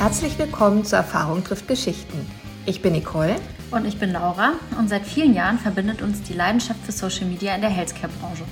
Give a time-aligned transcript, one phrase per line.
[0.00, 2.26] Herzlich willkommen zu Erfahrung trifft Geschichten.
[2.64, 3.36] Ich bin Nicole.
[3.70, 4.54] Und ich bin Laura.
[4.78, 8.44] Und seit vielen Jahren verbindet uns die Leidenschaft für Social Media in der Healthcare-Branche.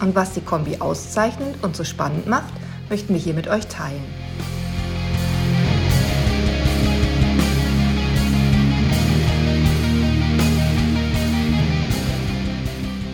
[0.00, 2.52] Und was die Kombi auszeichnet und so spannend macht,
[2.90, 4.02] möchten wir hier mit euch teilen.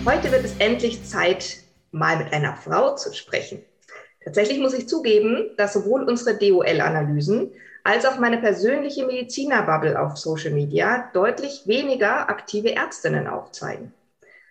[0.07, 1.59] Heute wird es endlich Zeit,
[1.91, 3.63] mal mit einer Frau zu sprechen.
[4.25, 7.51] Tatsächlich muss ich zugeben, dass sowohl unsere DOL-Analysen
[7.85, 13.93] als auch meine persönliche Medizinerbubble auf Social Media deutlich weniger aktive Ärztinnen aufzeigen.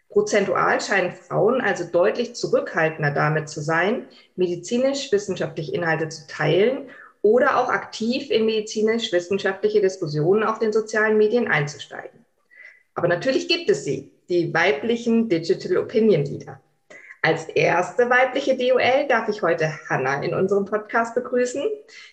[0.10, 6.90] Prozentual scheinen Frauen also deutlich zurückhaltender damit zu sein, medizinisch-wissenschaftliche Inhalte zu teilen
[7.22, 12.26] oder auch aktiv in medizinisch-wissenschaftliche Diskussionen auf den sozialen Medien einzusteigen.
[12.94, 16.60] Aber natürlich gibt es sie, die weiblichen Digital Opinion Leader.
[17.24, 21.64] Als erste weibliche DOL darf ich heute Hanna in unserem Podcast begrüßen.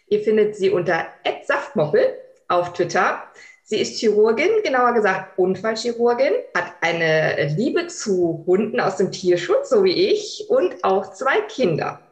[0.09, 1.07] Ihr findet sie unter
[1.47, 2.15] @saftmoppel
[2.47, 3.23] auf Twitter.
[3.63, 9.83] Sie ist Chirurgin, genauer gesagt Unfallchirurgin, hat eine Liebe zu Hunden aus dem Tierschutz, so
[9.83, 12.03] wie ich, und auch zwei Kinder.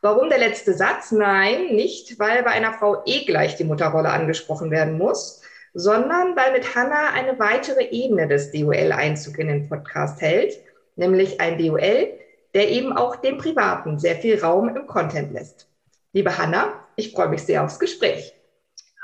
[0.00, 1.10] Warum der letzte Satz?
[1.10, 5.42] Nein, nicht, weil bei einer Frau eh gleich die Mutterrolle angesprochen werden muss,
[5.74, 10.54] sondern weil mit Hanna eine weitere Ebene des DOL-Einzug in den Podcast hält,
[10.94, 12.12] nämlich ein DOL,
[12.58, 15.68] der eben auch dem Privaten sehr viel Raum im Content lässt.
[16.12, 18.34] Liebe Hanna, ich freue mich sehr aufs Gespräch.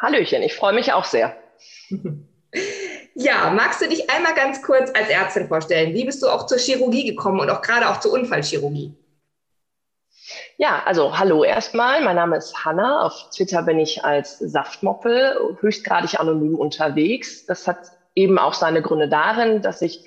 [0.02, 1.36] Hallöchen, ich freue mich auch sehr.
[3.16, 5.94] Ja, magst du dich einmal ganz kurz als Ärztin vorstellen?
[5.94, 8.92] Wie bist du auch zur Chirurgie gekommen und auch gerade auch zur Unfallchirurgie?
[10.56, 12.02] Ja, also hallo erstmal.
[12.02, 13.02] Mein Name ist Hanna.
[13.06, 17.46] Auf Twitter bin ich als Saftmoppel höchstgradig anonym unterwegs.
[17.46, 17.78] Das hat
[18.16, 20.04] eben auch seine Gründe darin, dass ich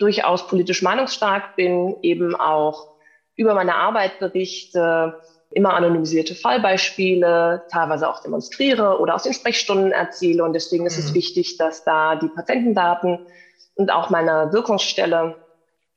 [0.00, 2.88] durchaus politisch meinungsstark bin, eben auch
[3.36, 5.20] über meine Arbeit berichte,
[5.52, 10.44] immer anonymisierte Fallbeispiele, teilweise auch demonstriere oder aus den Sprechstunden erzähle.
[10.44, 11.14] Und deswegen ist es mhm.
[11.14, 13.26] wichtig, dass da die Patientendaten
[13.74, 15.36] und auch meine Wirkungsstelle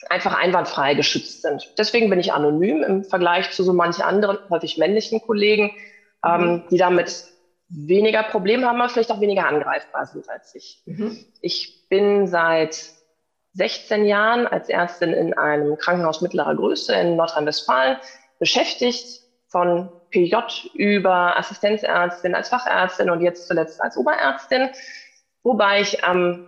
[0.10, 1.74] einfach einwandfrei geschützt sind.
[1.78, 5.72] Deswegen bin ich anonym im Vergleich zu so manchen anderen, häufig männlichen Kollegen,
[6.24, 6.30] mhm.
[6.30, 7.26] ähm, die damit
[7.70, 10.82] weniger Probleme haben, aber vielleicht auch weniger angreifbar sind als ich.
[10.86, 11.18] Mhm.
[11.42, 12.92] Ich bin seit
[13.54, 17.98] 16 Jahren als Ärztin in einem Krankenhaus mittlerer Größe in Nordrhein-Westfalen
[18.40, 20.36] beschäftigt, von PJ
[20.74, 24.70] über Assistenzärztin als Fachärztin und jetzt zuletzt als Oberärztin,
[25.44, 26.48] wobei ich am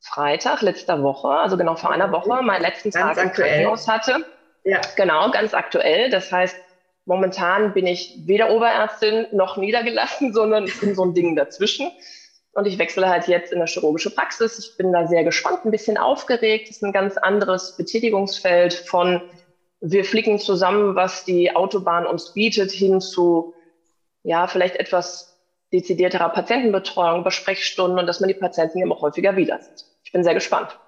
[0.00, 3.48] Freitag letzter Woche, also genau vor einer Woche, meinen letzten ganz Tag aktuell.
[3.48, 4.24] im Krankenhaus hatte.
[4.64, 4.80] Ja.
[4.96, 6.10] Genau, ganz aktuell.
[6.10, 6.56] Das heißt,
[7.04, 11.90] momentan bin ich weder Oberärztin noch niedergelassen, sondern ich bin so ein Ding dazwischen.
[12.56, 14.58] Und ich wechsle halt jetzt in eine chirurgische Praxis.
[14.58, 16.68] Ich bin da sehr gespannt, ein bisschen aufgeregt.
[16.68, 19.20] Das ist ein ganz anderes Betätigungsfeld von
[19.80, 23.54] wir flicken zusammen, was die Autobahn uns bietet, hin zu
[24.22, 25.38] ja, vielleicht etwas
[25.70, 30.34] dezidierterer Patientenbetreuung, Besprechstunden und dass man die Patienten immer häufiger wieder sieht ich bin sehr
[30.34, 30.78] gespannt.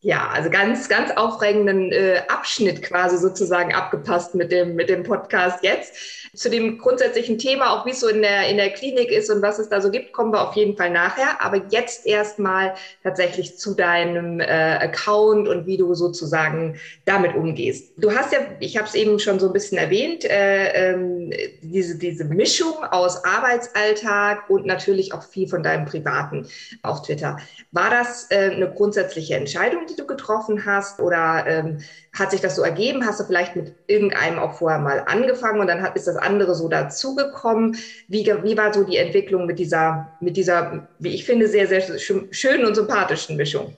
[0.00, 5.64] Ja, also ganz, ganz aufregenden äh, Abschnitt quasi sozusagen abgepasst mit dem, mit dem Podcast
[5.64, 5.96] jetzt
[6.36, 9.42] zu dem grundsätzlichen Thema, auch wie es so in der, in der Klinik ist und
[9.42, 11.42] was es da so gibt, kommen wir auf jeden Fall nachher.
[11.42, 17.92] Aber jetzt erstmal tatsächlich zu deinem äh, Account und wie du sozusagen damit umgehst.
[17.96, 21.96] Du hast ja, ich habe es eben schon so ein bisschen erwähnt, äh, ähm, diese,
[21.96, 26.46] diese Mischung aus Arbeitsalltag und natürlich auch viel von deinem Privaten
[26.82, 27.38] auf Twitter.
[27.72, 31.80] War das äh, eine grundsätzliche Entscheidung, die du getroffen hast oder ähm,
[32.12, 33.06] hat sich das so ergeben?
[33.06, 36.54] Hast du vielleicht mit irgendeinem auch vorher mal angefangen und dann hat, ist das andere
[36.54, 37.76] so dazugekommen?
[38.08, 41.98] Wie, wie war so die Entwicklung mit dieser, mit dieser, wie ich finde, sehr, sehr
[41.98, 43.76] schönen und sympathischen Mischung?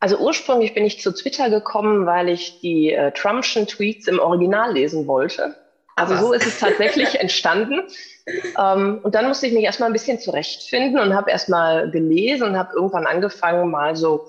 [0.00, 4.72] Also ursprünglich bin ich zu Twitter gekommen, weil ich die äh, Trumpschen Tweets im Original
[4.72, 5.56] lesen wollte.
[5.96, 7.82] Also so ist es tatsächlich entstanden.
[8.56, 12.58] Ähm, und dann musste ich mich erstmal ein bisschen zurechtfinden und habe erstmal gelesen und
[12.58, 14.28] habe irgendwann angefangen, mal so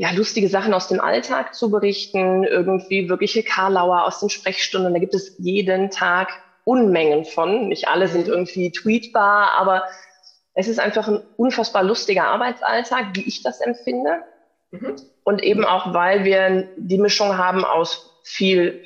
[0.00, 4.94] ja, lustige Sachen aus dem Alltag zu berichten, irgendwie wirkliche Karlauer aus den Sprechstunden.
[4.94, 6.30] Da gibt es jeden Tag
[6.64, 7.68] Unmengen von.
[7.68, 8.32] Nicht alle sind mhm.
[8.32, 9.84] irgendwie tweetbar, aber
[10.54, 14.22] es ist einfach ein unfassbar lustiger Arbeitsalltag, wie ich das empfinde.
[14.70, 14.96] Mhm.
[15.22, 18.82] Und eben auch, weil wir die Mischung haben aus viel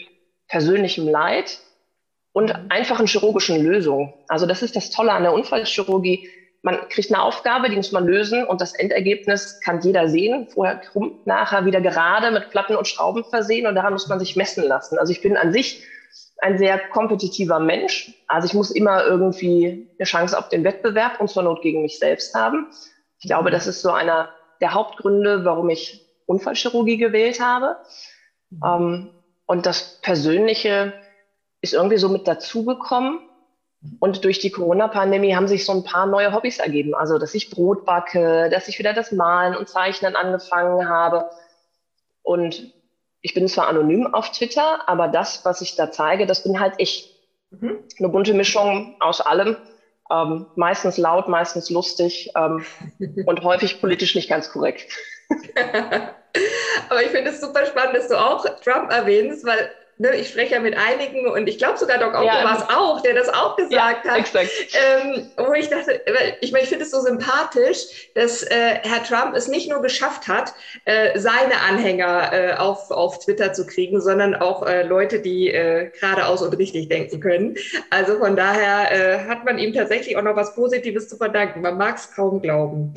[0.49, 1.61] persönlichem Leid
[2.32, 2.66] und mhm.
[2.70, 4.12] einfachen chirurgischen Lösungen.
[4.26, 6.28] Also das ist das Tolle an der Unfallchirurgie
[6.64, 10.49] man kriegt eine Aufgabe, die muss man lösen und das Endergebnis kann jeder sehen.
[10.49, 14.34] Vorher krumm, nachher wieder gerade mit Platten und Schrauben versehen und daran muss man sich
[14.34, 14.99] messen lassen.
[14.99, 15.84] Also ich bin an sich
[16.38, 18.14] ein sehr kompetitiver Mensch.
[18.28, 21.99] Also ich muss immer irgendwie eine Chance auf den Wettbewerb und zur Not gegen mich
[21.99, 22.69] selbst haben.
[23.20, 24.31] Ich glaube, das ist so einer
[24.62, 27.76] der Hauptgründe, warum ich Unfallchirurgie gewählt habe.
[28.64, 29.11] Ähm,
[29.44, 30.94] und das Persönliche
[31.61, 33.20] ist irgendwie so mit dazugekommen.
[34.00, 36.94] Und durch die Corona-Pandemie haben sich so ein paar neue Hobbys ergeben.
[36.94, 41.31] Also, dass ich Brot backe, dass ich wieder das Malen und Zeichnen angefangen habe.
[42.22, 42.72] Und
[43.20, 46.75] ich bin zwar anonym auf Twitter, aber das, was ich da zeige, das bin halt
[46.78, 47.14] ich.
[47.50, 47.78] Mhm.
[47.98, 49.56] Eine bunte Mischung aus allem.
[50.10, 52.64] Ähm, meistens laut, meistens lustig ähm,
[53.26, 54.92] und häufig politisch nicht ganz korrekt.
[56.90, 60.55] aber ich finde es super spannend, dass du auch Trump erwähnst, weil ne, ich spreche
[60.55, 62.44] ja mit einigen und ich glaube sogar Doc Otto ja.
[62.44, 64.19] war es auch, der das auch gesagt ja, hat.
[64.19, 64.50] Exakt.
[64.73, 66.00] Ähm, wo ich dachte,
[66.41, 70.55] ich, ich finde es so sympathisch, dass äh, Herr Trump es nicht nur geschafft hat,
[70.85, 75.91] äh, seine Anhänger äh, auf, auf Twitter zu kriegen, sondern auch äh, Leute, die äh,
[75.99, 77.56] geradeaus und richtig denken können.
[77.90, 81.61] Also von daher äh, hat man ihm tatsächlich auch noch was Positives zu verdanken.
[81.61, 82.94] Man mag es kaum glauben.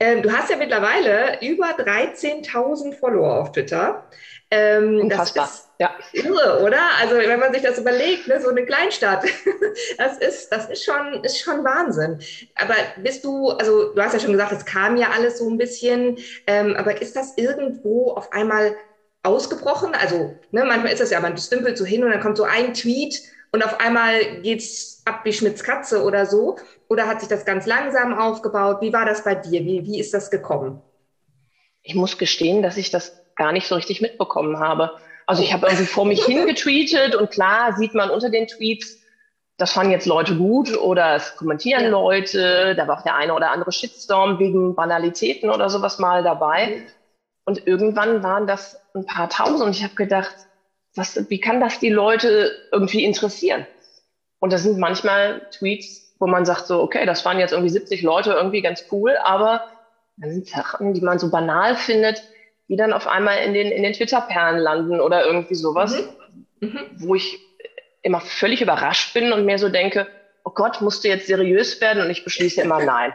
[0.00, 4.04] Ähm, du hast ja mittlerweile über 13.000 Follower auf Twitter.
[4.50, 5.44] Ähm, Unfassbar.
[5.44, 5.94] Das ist, ja.
[6.12, 6.80] Irre, oder?
[6.98, 9.24] Also wenn man sich das überlegt, ne, so eine Kleinstadt,
[9.98, 12.18] das ist, das ist schon, ist schon Wahnsinn.
[12.54, 15.58] Aber bist du, also du hast ja schon gesagt, es kam ja alles so ein
[15.58, 16.16] bisschen,
[16.46, 18.74] ähm, aber ist das irgendwo auf einmal
[19.22, 19.94] ausgebrochen?
[19.94, 22.72] Also ne, manchmal ist das ja, man stümpelt so hin und dann kommt so ein
[22.72, 23.20] Tweet
[23.52, 26.56] und auf einmal geht's ab wie Schmitz Katze oder so.
[26.88, 28.78] Oder hat sich das ganz langsam aufgebaut?
[28.80, 29.64] Wie war das bei dir?
[29.64, 30.82] Wie, wie ist das gekommen?
[31.82, 34.98] Ich muss gestehen, dass ich das gar nicht so richtig mitbekommen habe.
[35.26, 38.98] Also ich habe irgendwie vor mich hingetweetet und klar sieht man unter den Tweets,
[39.56, 41.88] das fanden jetzt Leute gut oder es kommentieren ja.
[41.88, 46.66] Leute, da war auch der eine oder andere Shitstorm wegen Banalitäten oder sowas mal dabei.
[46.66, 46.86] Mhm.
[47.44, 50.34] Und irgendwann waren das ein paar tausend und ich habe gedacht,
[50.94, 53.66] was, wie kann das die Leute irgendwie interessieren?
[54.38, 58.02] Und das sind manchmal Tweets, wo man sagt so, okay, das waren jetzt irgendwie 70
[58.02, 59.64] Leute, irgendwie ganz cool, aber
[60.16, 62.22] dann sind Sachen, die man so banal findet,
[62.68, 66.04] die dann auf einmal in den, in den Twitter-Perlen landen oder irgendwie sowas,
[66.60, 66.68] mhm.
[66.68, 66.80] Mhm.
[66.96, 67.38] wo ich
[68.02, 70.06] immer völlig überrascht bin und mir so denke,
[70.44, 72.02] oh Gott, musst du jetzt seriös werden?
[72.02, 73.12] Und ich beschließe immer nein.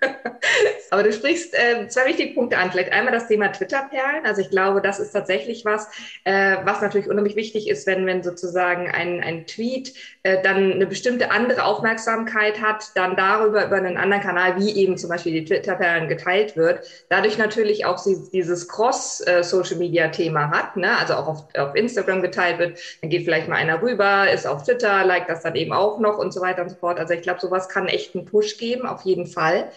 [0.90, 2.70] Aber du sprichst äh, zwei wichtige Punkte an.
[2.70, 4.26] Vielleicht einmal das Thema Twitter-Perlen.
[4.26, 5.88] Also ich glaube, das ist tatsächlich was,
[6.24, 10.86] äh, was natürlich unheimlich wichtig ist, wenn, wenn sozusagen ein, ein Tweet äh, dann eine
[10.86, 15.44] bestimmte andere Aufmerksamkeit hat, dann darüber über einen anderen Kanal, wie eben zum Beispiel die
[15.44, 20.96] Twitter-Perlen geteilt wird, dadurch natürlich auch sie, dieses Cross-Social-Media-Thema hat, ne?
[20.98, 24.62] also auch auf, auf Instagram geteilt wird, dann geht vielleicht mal einer rüber, ist auf
[24.64, 26.98] Twitter, liked das dann eben auch noch und so weiter und so fort.
[26.98, 29.70] Also ich glaube, sowas kann echt einen Push geben, auf jeden Fall.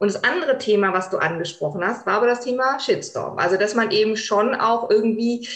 [0.00, 3.38] Und das andere Thema, was du angesprochen hast, war aber das Thema Shitstorm.
[3.38, 5.46] Also, dass man eben schon auch irgendwie,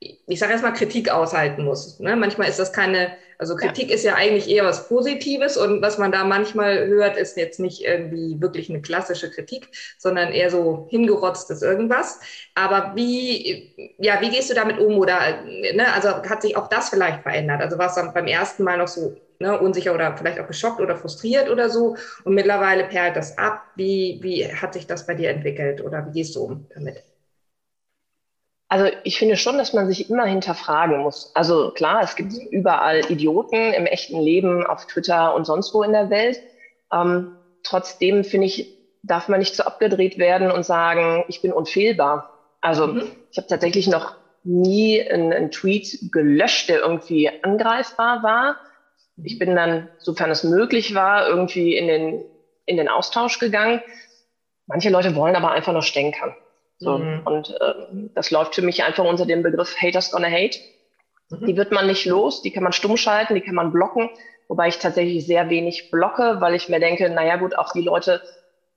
[0.00, 2.00] ich sage erstmal, Kritik aushalten muss.
[2.00, 2.16] Ne?
[2.16, 3.94] Manchmal ist das keine, also Kritik ja.
[3.94, 7.84] ist ja eigentlich eher was Positives und was man da manchmal hört, ist jetzt nicht
[7.84, 9.68] irgendwie wirklich eine klassische Kritik,
[9.98, 12.18] sondern eher so hingerotztes irgendwas.
[12.56, 14.98] Aber wie, ja, wie gehst du damit um?
[14.98, 17.60] Oder, ne, also hat sich auch das vielleicht verändert?
[17.60, 20.80] Also war es dann beim ersten Mal noch so ne, unsicher oder vielleicht auch geschockt
[20.80, 21.96] oder frustriert oder so.
[22.24, 23.62] Und mittlerweile perlt das ab.
[23.76, 27.02] Wie, wie hat sich das bei dir entwickelt oder wie gehst du um damit?
[28.68, 31.30] Also ich finde schon, dass man sich immer hinterfragen muss.
[31.34, 35.92] Also klar, es gibt überall Idioten im echten Leben, auf Twitter und sonst wo in
[35.92, 36.40] der Welt.
[36.90, 42.30] Ähm, trotzdem finde ich, darf man nicht so abgedreht werden und sagen, ich bin unfehlbar.
[42.62, 43.02] Also mhm.
[43.30, 44.14] ich habe tatsächlich noch
[44.44, 48.56] nie einen, einen Tweet gelöscht, der irgendwie angreifbar war.
[49.22, 52.24] Ich bin dann, sofern es möglich war, irgendwie in den,
[52.66, 53.82] in den Austausch gegangen.
[54.66, 56.34] Manche Leute wollen aber einfach nur stänkern.
[56.78, 57.22] So, mhm.
[57.24, 57.74] Und äh,
[58.14, 60.58] das läuft für mich einfach unter dem Begriff Haters gonna hate.
[61.30, 61.46] Mhm.
[61.46, 64.10] Die wird man nicht los, die kann man stumm schalten, die kann man blocken,
[64.48, 68.20] wobei ich tatsächlich sehr wenig blocke, weil ich mir denke, naja gut, auch die Leute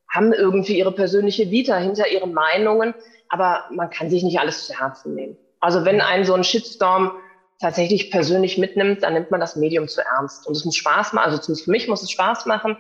[0.08, 2.94] haben irgendwie ihre persönliche Vita hinter ihren Meinungen,
[3.30, 5.38] aber man kann sich nicht alles zu Herzen nehmen.
[5.60, 7.12] Also wenn ein so ein Shitstorm
[7.60, 10.48] tatsächlich persönlich mitnimmt, dann nimmt man das Medium zu ernst.
[10.48, 12.78] Und es muss Spaß machen, also zumindest für mich muss es Spaß machen.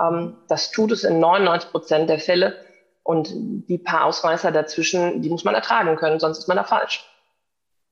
[0.00, 2.56] Ähm, das tut es in 99 Prozent der Fälle.
[3.02, 7.08] Und die paar Ausreißer dazwischen, die muss man ertragen können, sonst ist man da falsch.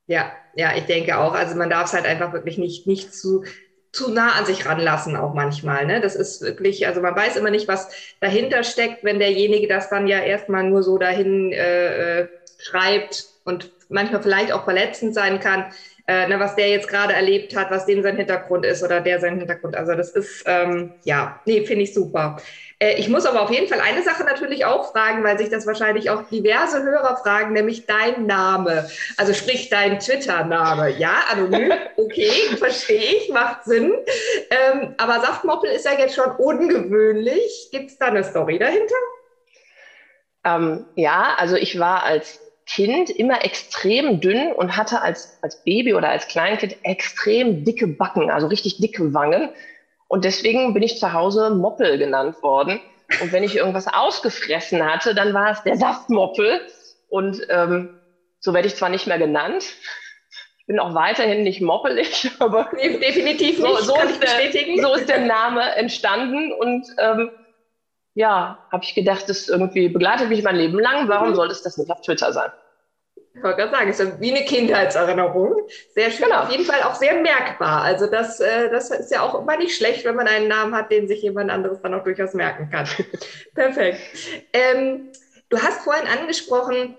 [0.07, 1.33] Ja, ja, ich denke auch.
[1.33, 3.43] Also man darf es halt einfach wirklich nicht, nicht zu,
[3.93, 5.87] zu nah an sich ranlassen, auch manchmal.
[5.87, 6.03] Ne?
[6.03, 7.89] Das ist wirklich, also man weiß immer nicht, was
[8.21, 12.29] dahinter steckt, wenn derjenige das dann ja erstmal nur so dahin äh, äh
[12.59, 15.67] schreibt und manchmal vielleicht auch verletzend sein kann
[16.09, 19.19] äh, ne, was der jetzt gerade erlebt hat, was dem sein Hintergrund ist oder der
[19.19, 19.77] sein Hintergrund.
[19.77, 22.37] Also das ist, ähm, ja, nee, finde ich super.
[22.79, 25.67] Äh, ich muss aber auf jeden Fall eine Sache natürlich auch fragen, weil sich das
[25.67, 28.89] wahrscheinlich auch diverse Hörer fragen, nämlich dein Name.
[29.17, 30.91] Also sprich dein Twitter-Name.
[30.99, 33.93] Ja, anonym, okay, verstehe ich, macht Sinn.
[34.51, 37.69] Ähm, aber Saftmoppel ist ja jetzt schon ungewöhnlich.
[37.73, 38.95] Gibt es da eine Story dahinter?
[40.45, 45.95] Ähm, ja, also ich war als Kind immer extrem dünn und hatte als, als Baby
[45.95, 49.51] oder als Kleinkind extrem dicke Backen, also richtig dicke Wangen.
[50.09, 52.81] Und deswegen bin ich zu Hause Moppel genannt worden.
[53.21, 56.61] Und wenn ich irgendwas ausgefressen hatte, dann war es der Saftmoppel.
[57.09, 58.01] Und ähm,
[58.41, 59.65] so werde ich zwar nicht mehr genannt,
[60.59, 63.61] ich bin auch weiterhin nicht moppelig, aber definitiv nicht.
[63.61, 67.31] So, so, ist der, so, ist der, Name entstanden und ähm,
[68.17, 71.07] ja, habe ich gedacht, das irgendwie begleitet mich mein Leben lang.
[71.07, 71.35] Warum mhm.
[71.35, 72.51] sollte es das nicht auf Twitter sein?
[73.35, 75.55] Ich wollte gerade sagen, es ist wie eine Kindheitserinnerung.
[75.95, 76.45] Sehr schön, genau.
[76.45, 77.83] auf jeden Fall auch sehr merkbar.
[77.83, 80.91] Also das, äh, das ist ja auch immer nicht schlecht, wenn man einen Namen hat,
[80.91, 82.89] den sich jemand anderes dann auch durchaus merken kann.
[83.55, 84.01] Perfekt.
[84.55, 85.13] Ähm,
[85.51, 86.97] du hast vorhin angesprochen,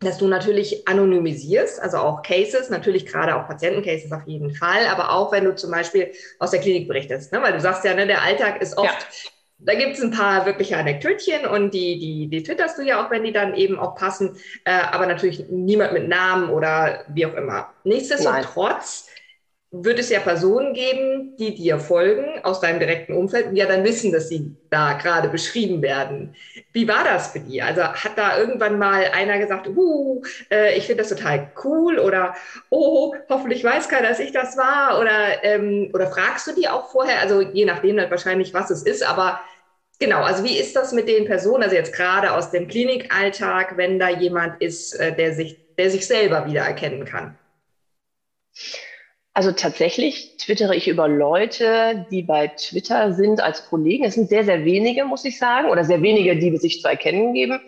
[0.00, 5.12] dass du natürlich anonymisierst, also auch Cases, natürlich gerade auch Patientencases auf jeden Fall, aber
[5.12, 7.42] auch wenn du zum Beispiel aus der Klinik berichtest, ne?
[7.42, 10.46] weil du sagst ja, ne, der Alltag ist oft ja da gibt es ein paar
[10.46, 13.96] wirkliche Anekdötchen und die, die, die twitterst du ja auch, wenn die dann eben auch
[13.96, 17.72] passen, äh, aber natürlich niemand mit Namen oder wie auch immer.
[17.84, 19.08] Nichtsdestotrotz.
[19.70, 23.84] Wird es ja Personen geben, die dir folgen aus deinem direkten Umfeld und ja dann
[23.84, 26.34] wissen, dass sie da gerade beschrieben werden.
[26.72, 27.60] Wie war das für die?
[27.60, 30.22] Also hat da irgendwann mal einer gesagt, uh,
[30.74, 32.34] ich finde das total cool oder
[32.70, 36.90] oh, hoffentlich weiß keiner, dass ich das war oder, ähm, oder fragst du die auch
[36.90, 37.20] vorher?
[37.20, 39.40] Also je nachdem dann wahrscheinlich, was es ist, aber
[40.00, 43.98] Genau, also wie ist das mit den Personen, also jetzt gerade aus dem Klinikalltag, wenn
[43.98, 47.36] da jemand ist, äh, der sich, der sich selber wiedererkennen kann?
[49.38, 54.02] Also tatsächlich twittere ich über Leute, die bei Twitter sind als Kollegen.
[54.02, 57.34] Es sind sehr, sehr wenige, muss ich sagen, oder sehr wenige, die sich zu erkennen
[57.34, 57.60] geben.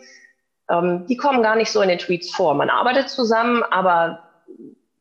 [0.69, 2.55] Ähm, die kommen gar nicht so in den Tweets vor.
[2.55, 4.29] Man arbeitet zusammen, aber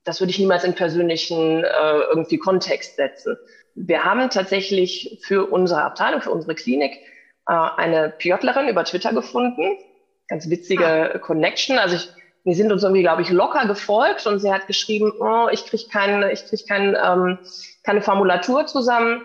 [0.04, 3.36] das würde ich niemals in persönlichen äh, irgendwie Kontext setzen.
[3.74, 6.92] Wir haben tatsächlich für unsere Abteilung, für unsere Klinik
[7.48, 9.76] äh, eine Piotlerin über Twitter gefunden.
[10.28, 11.18] Ganz witzige ah.
[11.18, 11.80] Connection.
[11.80, 12.10] Also ich,
[12.50, 15.84] wir sind uns irgendwie, glaube ich, locker gefolgt und sie hat geschrieben, oh, ich kriege
[15.88, 17.38] keine, ich krieg kein, ähm,
[17.84, 19.24] keine Formulatur zusammen.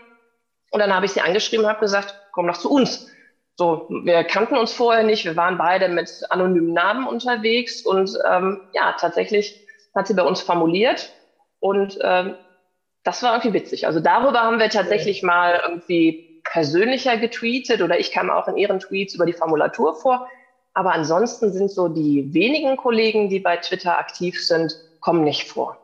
[0.70, 3.10] Und dann habe ich sie angeschrieben und habe gesagt, komm doch zu uns.
[3.56, 8.60] So, wir kannten uns vorher nicht, wir waren beide mit anonymen Namen unterwegs und ähm,
[8.74, 11.10] ja, tatsächlich hat sie bei uns formuliert
[11.60, 12.34] und ähm,
[13.04, 13.86] das war irgendwie witzig.
[13.86, 18.80] Also darüber haben wir tatsächlich mal irgendwie persönlicher getweetet oder ich kam auch in ihren
[18.80, 20.28] Tweets über die Formulatur vor.
[20.74, 25.78] Aber ansonsten sind so die wenigen Kollegen, die bei Twitter aktiv sind, kommen nicht vor.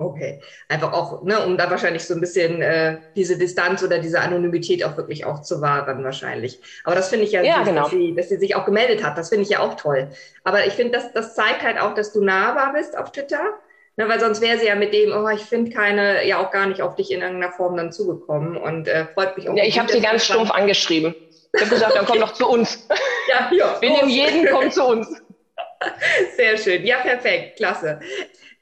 [0.00, 4.20] Okay, einfach auch, ne, um da wahrscheinlich so ein bisschen äh, diese Distanz oder diese
[4.20, 6.58] Anonymität auch wirklich auch zu wahren, wahrscheinlich.
[6.84, 7.82] Aber das finde ich ja, ja süß, genau.
[7.82, 9.18] dass, sie, dass sie sich auch gemeldet hat.
[9.18, 10.08] Das finde ich ja auch toll.
[10.42, 13.58] Aber ich finde, das, das zeigt halt auch, dass du nahbar bist auf Twitter
[14.00, 16.64] Ne, weil sonst wäre sie ja mit dem, oh, ich finde keine, ja auch gar
[16.64, 19.54] nicht auf dich in irgendeiner Form dann zugekommen und äh, freut mich auch.
[19.54, 21.14] Ja, ich habe sie ganz stumpf angeschrieben.
[21.52, 22.88] Ich habe gesagt, dann komm doch zu uns.
[23.28, 23.76] Ja, ja.
[23.78, 25.06] Wir nehmen jeden, komm zu uns.
[26.34, 26.86] Sehr schön.
[26.86, 27.56] Ja, perfekt.
[27.56, 28.00] Klasse.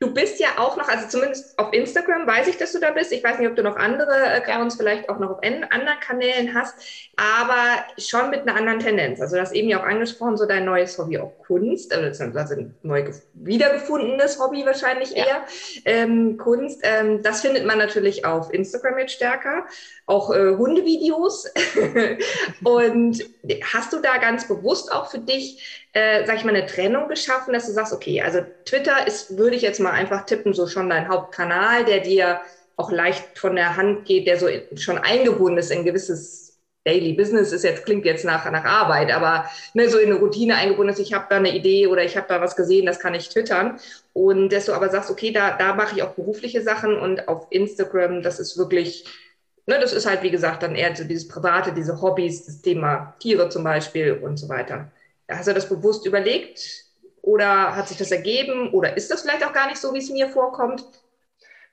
[0.01, 3.11] Du bist ja auch noch, also zumindest auf Instagram weiß ich, dass du da bist.
[3.13, 6.77] Ich weiß nicht, ob du noch andere Accounts vielleicht auch noch auf anderen Kanälen hast,
[7.17, 9.21] aber schon mit einer anderen Tendenz.
[9.21, 12.77] Also du hast eben ja auch angesprochen, so dein neues Hobby auch Kunst, also ein
[12.83, 15.47] neu wiedergefundenes Hobby wahrscheinlich eher, ja.
[15.85, 16.81] ähm, Kunst.
[16.85, 19.67] Ähm, das findet man natürlich auf Instagram jetzt stärker,
[20.07, 21.53] auch äh, Hundevideos.
[22.63, 23.25] Und
[23.75, 27.53] hast du da ganz bewusst auch für dich äh, sag ich mal, eine Trennung geschaffen,
[27.53, 30.91] dass du sagst, okay, also Twitter ist, würde ich jetzt mal einfach tippen, so schon
[30.91, 32.41] dein Hauptkanal, der dir
[32.77, 36.49] auch leicht von der Hand geht, der so schon eingebunden ist in gewisses
[36.87, 40.57] Daily Business ist jetzt klingt jetzt nach nach Arbeit, aber ne, so in eine Routine
[40.57, 41.01] eingebunden ist.
[41.01, 43.79] Ich habe da eine Idee oder ich habe da was gesehen, das kann ich twittern.
[44.15, 47.47] Und dass du aber sagst, okay, da da mache ich auch berufliche Sachen und auf
[47.51, 49.05] Instagram, das ist wirklich
[49.67, 53.15] Ne, das ist halt, wie gesagt, dann eher so dieses Private, diese Hobbys, das Thema
[53.19, 54.91] Tiere zum Beispiel und so weiter.
[55.31, 56.88] Hast du das bewusst überlegt
[57.29, 60.09] oder hat sich das ergeben oder ist das vielleicht auch gar nicht so, wie es
[60.09, 60.83] mir vorkommt?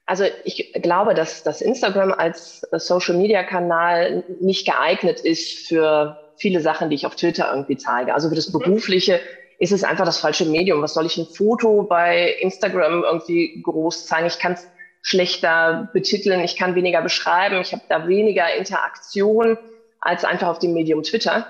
[0.05, 6.95] Also ich glaube, dass, dass Instagram als Social-Media-Kanal nicht geeignet ist für viele Sachen, die
[6.95, 8.13] ich auf Twitter irgendwie zeige.
[8.13, 8.59] Also für das mhm.
[8.59, 9.21] Berufliche
[9.57, 10.81] ist es einfach das falsche Medium.
[10.81, 14.27] Was soll ich ein Foto bei Instagram irgendwie groß zeigen?
[14.27, 14.67] Ich kann es
[15.01, 19.57] schlechter betiteln, ich kann weniger beschreiben, ich habe da weniger Interaktion
[20.01, 21.47] als einfach auf dem Medium Twitter.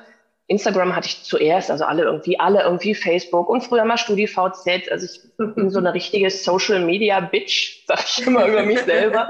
[0.48, 4.92] Instagram hatte ich zuerst, also alle irgendwie, alle irgendwie Facebook und früher mal StudiVZ.
[4.92, 9.28] Also ich bin so eine richtige Social Media Bitch, sag ich immer über mich selber.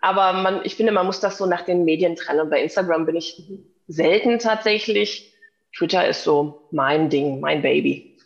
[0.00, 2.40] Aber man, ich finde, man muss das so nach den Medien trennen.
[2.40, 3.42] Und bei Instagram bin ich
[3.88, 5.34] selten tatsächlich.
[5.76, 8.16] Twitter ist so mein Ding, mein Baby.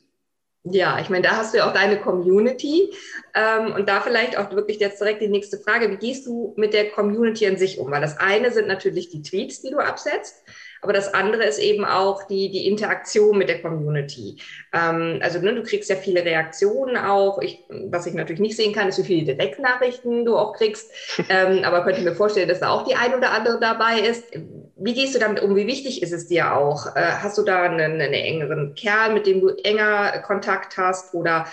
[0.67, 2.91] Ja, ich meine, da hast du ja auch deine Community.
[3.35, 5.91] Ähm, und da vielleicht auch wirklich jetzt direkt die nächste Frage.
[5.91, 7.91] Wie gehst du mit der Community an sich um?
[7.91, 10.43] Weil das eine sind natürlich die Tweets, die du absetzt.
[10.85, 14.37] Aber das andere ist eben auch die, die Interaktion mit der Community.
[14.73, 17.41] Ähm, also ne, du kriegst ja viele Reaktionen auch.
[17.41, 20.93] Ich, was ich natürlich nicht sehen kann, ist, wie viele Direktnachrichten du auch kriegst.
[21.27, 24.31] Ähm, aber könnte mir vorstellen, dass da auch die ein oder andere dabei ist.
[24.77, 25.57] Wie gehst du damit um?
[25.57, 26.95] Wie wichtig ist es dir auch?
[26.95, 31.47] Äh, hast du da einen, einen engeren Kerl, mit dem du enger Kontakt hast oder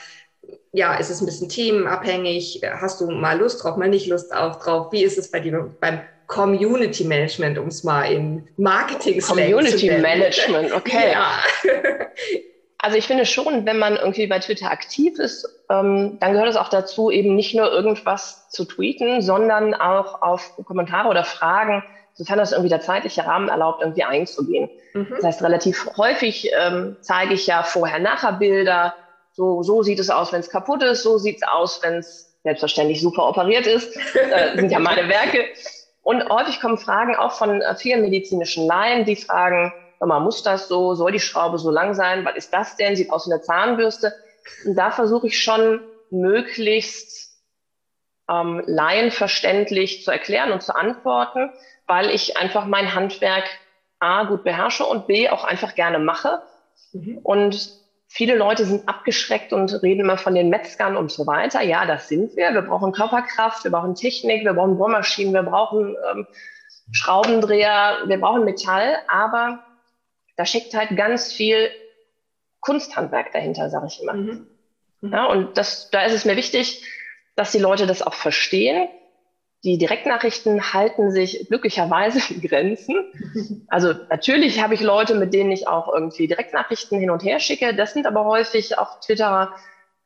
[0.73, 2.61] ja, ist es ein bisschen themenabhängig?
[2.63, 4.91] Hast du mal Lust drauf, mal nicht Lust auf drauf?
[4.91, 10.71] Wie ist es bei dir beim Community Management, um es mal in marketing Community Management,
[10.73, 11.11] okay.
[11.11, 11.39] Ja.
[12.77, 16.55] Also ich finde schon, wenn man irgendwie bei Twitter aktiv ist, ähm, dann gehört es
[16.55, 21.83] auch dazu, eben nicht nur irgendwas zu tweeten, sondern auch auf Kommentare oder Fragen,
[22.13, 24.69] sofern das irgendwie der zeitliche Rahmen erlaubt, irgendwie einzugehen.
[24.93, 25.09] Mhm.
[25.11, 28.95] Das heißt, relativ häufig ähm, zeige ich ja Vorher-Nachher-Bilder,
[29.33, 32.33] so, so sieht es aus, wenn es kaputt ist, so sieht es aus, wenn es
[32.43, 33.95] selbstverständlich super operiert ist.
[34.15, 35.45] Äh, sind ja meine Werke.
[36.01, 40.67] Und häufig kommen Fragen auch von äh, vielen medizinischen Laien, die fragen, mal, muss das
[40.67, 43.41] so, soll die Schraube so lang sein, was ist das denn, sieht aus wie eine
[43.41, 44.13] Zahnbürste.
[44.65, 47.37] Und da versuche ich schon möglichst
[48.29, 51.51] ähm, laienverständlich zu erklären und zu antworten,
[51.85, 53.45] weil ich einfach mein Handwerk
[53.99, 56.41] A gut beherrsche und B auch einfach gerne mache.
[56.93, 57.19] Mhm.
[57.21, 57.80] Und
[58.13, 61.61] Viele Leute sind abgeschreckt und reden immer von den Metzgern und so weiter.
[61.61, 62.53] Ja, das sind wir.
[62.53, 66.27] Wir brauchen Körperkraft, wir brauchen Technik, wir brauchen Bohrmaschinen, wir brauchen ähm,
[66.91, 68.97] Schraubendreher, wir brauchen Metall.
[69.07, 69.63] Aber
[70.35, 71.69] da steckt halt ganz viel
[72.59, 74.13] Kunsthandwerk dahinter, sage ich immer.
[74.13, 74.47] Mhm.
[74.99, 75.13] Mhm.
[75.13, 76.83] Ja, und das, da ist es mir wichtig,
[77.37, 78.89] dass die Leute das auch verstehen
[79.63, 83.65] die Direktnachrichten halten sich glücklicherweise in Grenzen.
[83.67, 87.75] Also natürlich habe ich Leute, mit denen ich auch irgendwie Direktnachrichten hin und her schicke.
[87.75, 89.53] Das sind aber häufig auch Twitterer,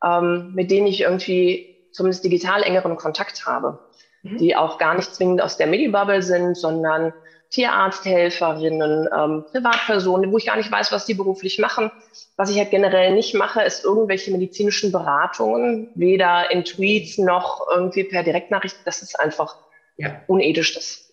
[0.04, 3.78] ähm, mit denen ich irgendwie zumindest digital engeren Kontakt habe,
[4.22, 4.38] mhm.
[4.38, 7.14] die auch gar nicht zwingend aus der Medibubble sind, sondern
[7.50, 11.90] Tierarzthelferinnen, ähm, Privatpersonen, wo ich gar nicht weiß, was die beruflich machen.
[12.36, 18.04] Was ich halt generell nicht mache, ist irgendwelche medizinischen Beratungen, weder in Tweets noch irgendwie
[18.04, 18.76] per Direktnachricht.
[18.84, 19.56] Das ist einfach
[19.96, 20.20] ja.
[20.26, 20.74] unethisch.
[20.74, 21.12] Das,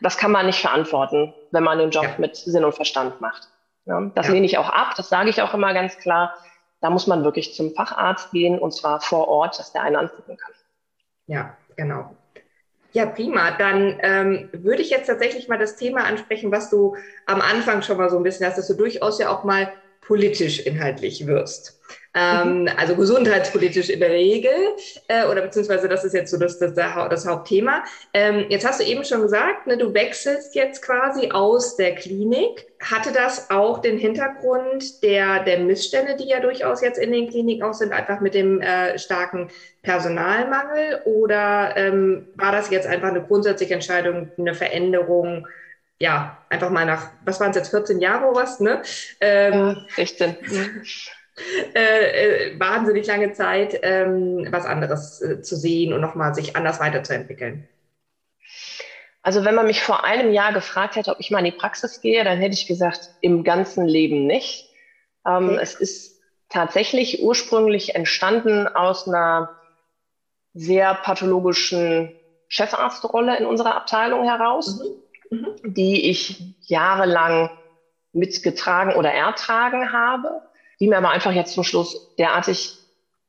[0.00, 2.14] das kann man nicht verantworten, wenn man den Job ja.
[2.18, 3.48] mit Sinn und Verstand macht.
[3.84, 6.34] Ja, das lehne ich auch ab, das sage ich auch immer ganz klar.
[6.80, 10.36] Da muss man wirklich zum Facharzt gehen und zwar vor Ort, dass der einen angucken
[10.36, 10.52] kann.
[11.26, 12.16] Ja, genau.
[12.92, 13.52] Ja, prima.
[13.56, 17.96] Dann ähm, würde ich jetzt tatsächlich mal das Thema ansprechen, was du am Anfang schon
[17.96, 21.78] mal so ein bisschen hast, dass du durchaus ja auch mal politisch inhaltlich wirst.
[22.14, 22.68] Ähm, mhm.
[22.76, 24.52] Also gesundheitspolitisch in der Regel,
[25.08, 27.84] äh, oder beziehungsweise das ist jetzt so das, das, das Hauptthema.
[28.12, 32.66] Ähm, jetzt hast du eben schon gesagt, ne, du wechselst jetzt quasi aus der Klinik.
[32.80, 37.62] Hatte das auch den Hintergrund der, der Missstände, die ja durchaus jetzt in den Kliniken
[37.62, 39.48] auch sind, einfach mit dem äh, starken
[39.82, 41.00] Personalmangel?
[41.04, 45.46] Oder ähm, war das jetzt einfach eine grundsätzliche Entscheidung, eine Veränderung?
[45.98, 48.82] ja, einfach mal nach, was waren es jetzt, 14 Jahre oder was, ne?
[49.20, 50.36] Ähm, ja, 16.
[51.74, 56.78] Äh, äh, wahnsinnig lange Zeit, ähm, was anderes äh, zu sehen und nochmal sich anders
[56.78, 57.68] weiterzuentwickeln.
[59.22, 62.00] Also wenn man mich vor einem Jahr gefragt hätte, ob ich mal in die Praxis
[62.00, 64.68] gehe, dann hätte ich gesagt, im ganzen Leben nicht.
[65.26, 65.58] Ähm, okay.
[65.62, 69.56] Es ist tatsächlich ursprünglich entstanden aus einer
[70.52, 72.14] sehr pathologischen
[72.48, 74.80] Chefarztrolle in unserer Abteilung heraus.
[74.82, 75.56] Mhm mhm.
[75.64, 77.50] die ich jahrelang
[78.12, 80.42] mitgetragen oder ertragen habe,
[80.82, 82.76] die mir aber einfach jetzt zum Schluss derartig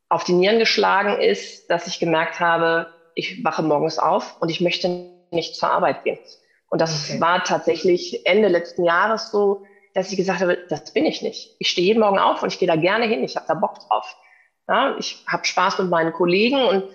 [0.10, 4.60] auf die Nieren geschlagen ist, dass ich gemerkt habe, ich wache morgens auf und ich
[4.60, 6.18] möchte nicht zur Arbeit gehen.
[6.72, 7.22] Und das okay.
[7.22, 11.56] war tatsächlich Ende letzten Jahres so, dass ich gesagt habe, das bin ich nicht.
[11.60, 13.24] Ich stehe jeden Morgen auf und ich gehe da gerne hin.
[13.24, 14.18] Ich habe da Bock drauf.
[14.68, 16.86] Ja, ich habe Spaß mit meinen Kollegen und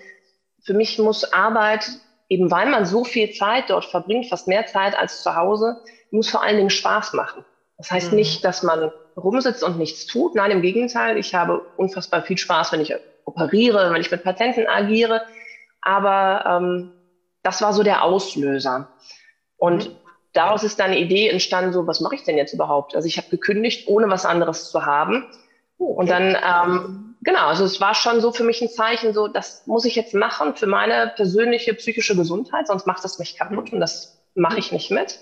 [0.65, 1.89] für mich muss Arbeit
[2.27, 5.77] eben weil man so viel Zeit dort verbringt, fast mehr Zeit als zu Hause,
[6.11, 7.45] muss vor allen Dingen Spaß machen.
[7.77, 8.17] Das heißt mhm.
[8.17, 10.35] nicht, dass man rumsitzt und nichts tut.
[10.35, 11.17] Nein, im Gegenteil.
[11.17, 12.93] Ich habe unfassbar viel Spaß, wenn ich
[13.25, 15.21] operiere, wenn ich mit Patienten agiere.
[15.81, 16.91] Aber ähm,
[17.43, 18.89] das war so der Auslöser.
[19.57, 19.95] Und mhm.
[20.33, 22.95] daraus ist dann eine Idee entstanden, so, was mache ich denn jetzt überhaupt?
[22.95, 25.25] Also ich habe gekündigt, ohne was anderes zu haben.
[25.77, 25.99] Oh, okay.
[25.99, 29.65] Und dann ähm, genau, also es war schon so für mich ein Zeichen, so, das
[29.67, 33.79] muss ich jetzt machen für meine persönliche psychische Gesundheit, sonst macht das mich kaputt und
[33.79, 35.19] das mache ich nicht mit.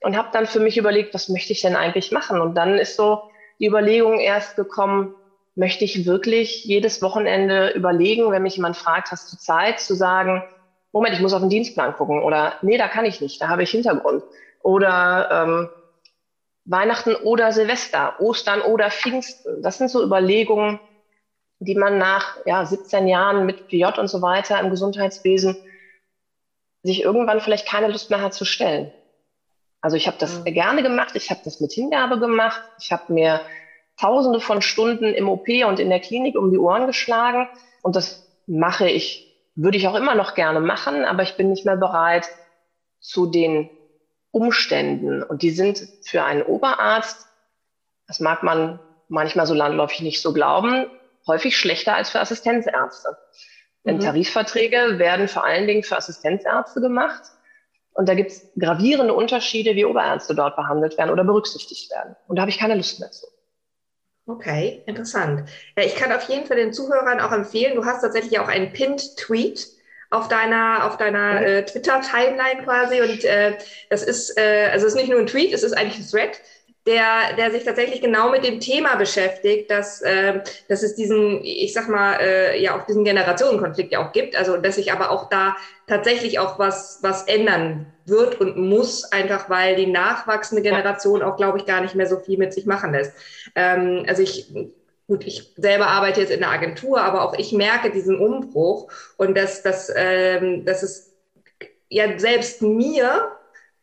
[0.00, 2.40] Und habe dann für mich überlegt, was möchte ich denn eigentlich machen?
[2.40, 3.22] Und dann ist so
[3.58, 5.14] die Überlegung erst gekommen,
[5.54, 10.44] möchte ich wirklich jedes Wochenende überlegen, wenn mich jemand fragt, hast du Zeit, zu sagen,
[10.92, 13.62] Moment, ich muss auf den Dienstplan gucken oder nee, da kann ich nicht, da habe
[13.62, 14.22] ich Hintergrund.
[14.62, 15.68] Oder ähm,
[16.66, 19.62] Weihnachten oder Silvester, Ostern oder Pfingsten.
[19.62, 20.80] Das sind so Überlegungen,
[21.58, 25.56] die man nach ja, 17 Jahren mit PJ und so weiter im Gesundheitswesen
[26.82, 28.92] sich irgendwann vielleicht keine Lust mehr hat zu stellen.
[29.86, 30.52] Also ich habe das mhm.
[30.52, 33.40] gerne gemacht, ich habe das mit Hingabe gemacht, ich habe mir
[33.96, 37.48] tausende von Stunden im OP und in der Klinik um die Ohren geschlagen
[37.82, 41.64] und das mache ich, würde ich auch immer noch gerne machen, aber ich bin nicht
[41.64, 42.28] mehr bereit
[42.98, 43.70] zu den
[44.32, 47.28] Umständen und die sind für einen Oberarzt,
[48.08, 50.86] das mag man manchmal so landläufig nicht so glauben,
[51.28, 53.16] häufig schlechter als für Assistenzärzte.
[53.84, 54.00] Denn mhm.
[54.00, 57.22] Tarifverträge werden vor allen Dingen für Assistenzärzte gemacht.
[57.96, 62.14] Und da gibt es gravierende Unterschiede, wie Oberärzte dort behandelt werden oder berücksichtigt werden.
[62.28, 63.26] Und da habe ich keine Lust mehr zu.
[64.26, 65.48] Okay, interessant.
[65.78, 68.72] Ja, ich kann auf jeden Fall den Zuhörern auch empfehlen, du hast tatsächlich auch einen
[68.72, 69.66] Pinned-Tweet
[70.10, 73.00] auf deiner, auf deiner äh, Twitter-Timeline quasi.
[73.00, 73.56] Und äh,
[73.88, 76.40] das ist, äh, also es ist nicht nur ein Tweet, es ist eigentlich ein Thread
[76.86, 81.72] der, der sich tatsächlich genau mit dem Thema beschäftigt, dass, äh, dass es diesen, ich
[81.72, 85.28] sag mal, äh, ja auch diesen Generationenkonflikt ja auch gibt, also dass sich aber auch
[85.28, 91.36] da tatsächlich auch was, was ändern wird und muss, einfach weil die nachwachsende Generation auch,
[91.36, 93.12] glaube ich, gar nicht mehr so viel mit sich machen lässt.
[93.54, 94.52] Ähm, also ich
[95.08, 99.36] gut, ich selber arbeite jetzt in der Agentur, aber auch ich merke diesen Umbruch und
[99.36, 101.14] dass, dass, ähm, dass es
[101.88, 103.30] ja selbst mir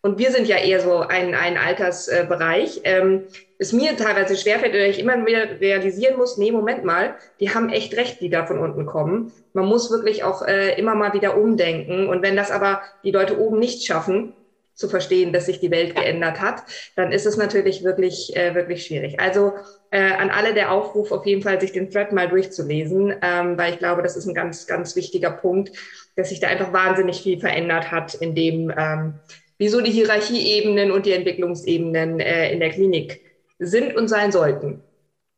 [0.03, 3.23] und wir sind ja eher so ein, ein Altersbereich, ähm,
[3.57, 7.69] es mir teilweise schwerfällt oder ich immer wieder realisieren muss, nee, Moment mal, die haben
[7.69, 9.31] echt recht, die da von unten kommen.
[9.53, 12.09] Man muss wirklich auch äh, immer mal wieder umdenken.
[12.09, 14.33] Und wenn das aber die Leute oben nicht schaffen,
[14.75, 16.63] zu verstehen, dass sich die Welt geändert hat,
[16.95, 19.19] dann ist es natürlich wirklich, äh, wirklich schwierig.
[19.19, 19.53] Also
[19.91, 23.73] äh, an alle der Aufruf, auf jeden Fall sich den Thread mal durchzulesen, ähm, weil
[23.73, 25.71] ich glaube, das ist ein ganz, ganz wichtiger Punkt,
[26.15, 29.19] dass sich da einfach wahnsinnig viel verändert hat in dem, ähm,
[29.57, 33.21] wieso die Hierarchieebenen und die Entwicklungsebenen äh, in der Klinik
[33.59, 34.83] sind und sein sollten.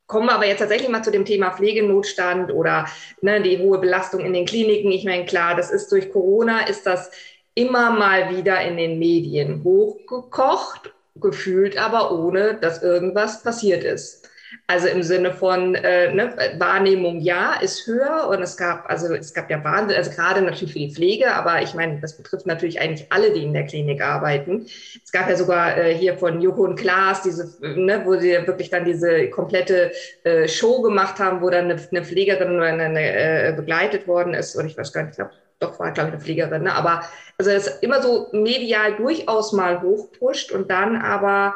[0.08, 2.88] Kommen wir aber jetzt tatsächlich mal zu dem Thema Pflegenotstand oder
[3.22, 4.92] ne, die hohe Belastung in den Kliniken.
[4.92, 7.10] Ich meine, klar, das ist durch Corona, ist das
[7.56, 14.30] immer mal wieder in den Medien hochgekocht, gefühlt aber ohne, dass irgendwas passiert ist.
[14.68, 19.34] Also im Sinne von äh, ne, Wahrnehmung ja, ist höher und es gab, also es
[19.34, 22.80] gab ja Wahnsinn, also gerade natürlich für die Pflege, aber ich meine, das betrifft natürlich
[22.80, 24.66] eigentlich alle, die in der Klinik arbeiten.
[25.04, 28.70] Es gab ja sogar äh, hier von Joko und Klaas diese, ne, wo sie wirklich
[28.70, 29.92] dann diese komplette
[30.24, 34.66] äh, Show gemacht haben, wo dann eine, eine Pflegerin eine, äh, begleitet worden ist, oder
[34.66, 36.74] ich weiß gar nicht, ich glaube, doch war, glaube ich, eine Pflegerin, ne?
[36.74, 37.02] aber
[37.38, 41.56] also es immer so medial durchaus mal hochpusht und dann aber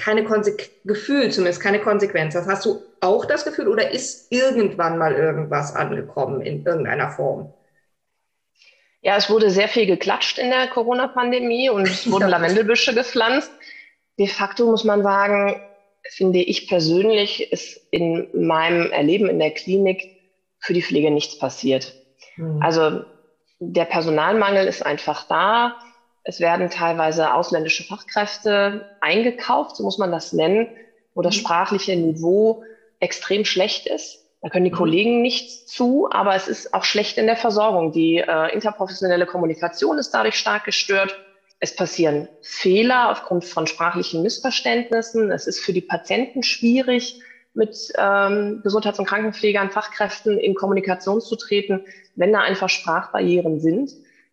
[0.00, 2.34] keine Konsequenz, Gefühl zumindest, keine Konsequenz.
[2.34, 7.52] Das hast du auch das Gefühl oder ist irgendwann mal irgendwas angekommen in irgendeiner Form?
[9.02, 13.50] Ja, es wurde sehr viel geklatscht in der Corona-Pandemie und es wurden Lavendelbüsche gepflanzt.
[14.18, 15.60] De facto muss man sagen,
[16.10, 20.16] finde ich persönlich, ist in meinem Erleben in der Klinik
[20.58, 21.94] für die Pflege nichts passiert.
[22.36, 22.62] Mhm.
[22.62, 23.04] Also
[23.58, 25.78] der Personalmangel ist einfach da.
[26.24, 30.68] Es werden teilweise ausländische Fachkräfte eingekauft, so muss man das nennen,
[31.14, 31.40] wo das mhm.
[31.40, 32.62] sprachliche Niveau
[33.00, 34.24] extrem schlecht ist.
[34.42, 34.76] Da können die mhm.
[34.76, 37.92] Kollegen nichts zu, aber es ist auch schlecht in der Versorgung.
[37.92, 41.18] Die äh, interprofessionelle Kommunikation ist dadurch stark gestört.
[41.58, 45.30] Es passieren Fehler aufgrund von sprachlichen Missverständnissen.
[45.30, 47.20] Es ist für die Patienten schwierig,
[47.52, 53.90] mit ähm, Gesundheits- und Krankenpflegern, Fachkräften in Kommunikation zu treten, wenn da einfach Sprachbarrieren sind.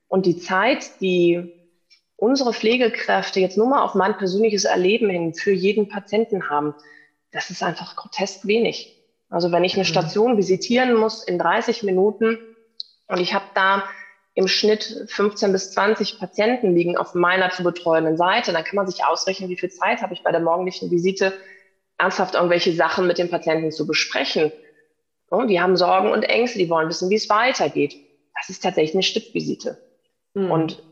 [0.07, 1.53] Und die Zeit, die
[2.17, 6.75] unsere Pflegekräfte jetzt nur mal auf mein persönliches Erleben hin für jeden Patienten haben,
[7.31, 8.97] das ist einfach grotesk wenig.
[9.29, 9.87] Also wenn ich eine mhm.
[9.87, 12.37] Station visitieren muss in 30 Minuten
[13.07, 13.83] und ich habe da
[14.33, 18.87] im Schnitt 15 bis 20 Patienten liegen auf meiner zu betreuenden Seite, dann kann man
[18.87, 21.33] sich ausrechnen, wie viel Zeit habe ich bei der morgendlichen Visite,
[21.97, 24.51] ernsthaft irgendwelche Sachen mit dem Patienten zu besprechen.
[25.29, 27.95] Und die haben Sorgen und Ängste, die wollen wissen, wie es weitergeht.
[28.35, 29.77] Das ist tatsächlich eine Stippvisite.
[30.35, 30.51] Mhm.
[30.51, 30.83] Und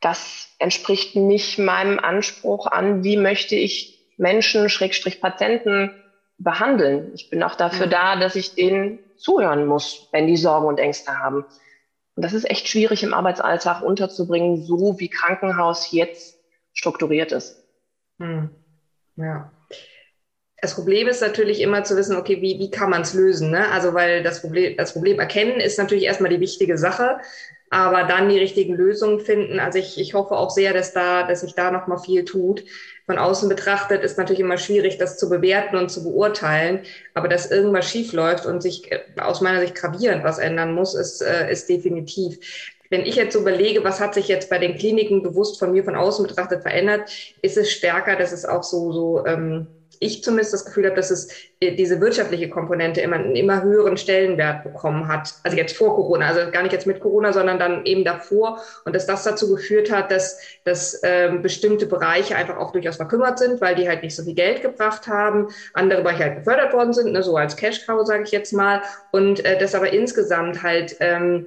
[0.00, 5.90] das entspricht nicht meinem Anspruch an, wie möchte ich Menschen, Schrägstrich Patienten
[6.38, 7.12] behandeln.
[7.14, 7.90] Ich bin auch dafür mhm.
[7.90, 11.44] da, dass ich denen zuhören muss, wenn die Sorgen und Ängste haben.
[12.14, 16.38] Und das ist echt schwierig im Arbeitsalltag unterzubringen, so wie Krankenhaus jetzt
[16.72, 17.62] strukturiert ist.
[18.18, 18.50] Mhm.
[19.16, 19.52] Ja.
[20.60, 23.50] Das Problem ist natürlich immer zu wissen, okay, wie, wie kann man es lösen?
[23.50, 23.68] Ne?
[23.70, 27.18] Also, weil das Problem, das Problem erkennen ist natürlich erstmal die wichtige Sache
[27.70, 29.60] aber dann die richtigen Lösungen finden.
[29.60, 32.64] Also ich, ich hoffe auch sehr, dass da, dass sich da noch mal viel tut.
[33.06, 36.80] Von außen betrachtet ist natürlich immer schwierig, das zu bewerten und zu beurteilen.
[37.14, 40.94] Aber dass irgendwas schief läuft und sich äh, aus meiner Sicht gravierend was ändern muss,
[40.94, 42.38] ist, äh, ist definitiv.
[42.90, 45.94] Wenn ich jetzt überlege, was hat sich jetzt bei den Kliniken bewusst von mir von
[45.94, 47.10] außen betrachtet verändert,
[47.42, 49.66] ist es stärker, dass es auch so, so ähm,
[50.00, 51.28] ich zumindest das Gefühl habe, dass es
[51.60, 55.34] äh, diese wirtschaftliche Komponente immer einen immer höheren Stellenwert bekommen hat.
[55.42, 58.62] Also jetzt vor Corona, also gar nicht jetzt mit Corona, sondern dann eben davor.
[58.84, 63.38] Und dass das dazu geführt hat, dass, dass ähm, bestimmte Bereiche einfach auch durchaus verkümmert
[63.38, 65.48] sind, weil die halt nicht so viel Geld gebracht haben.
[65.74, 68.82] Andere Bereiche halt gefördert worden sind, ne, so als Cash-Cow, sage ich jetzt mal.
[69.10, 71.46] Und äh, das aber insgesamt halt ähm,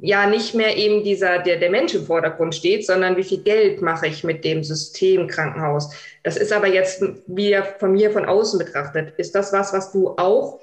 [0.00, 3.82] ja nicht mehr eben dieser, der, der Mensch im Vordergrund steht, sondern wie viel Geld
[3.82, 5.92] mache ich mit dem System Krankenhaus.
[6.22, 9.14] Das ist aber jetzt wie von mir von außen betrachtet.
[9.18, 10.60] Ist das was, was du auch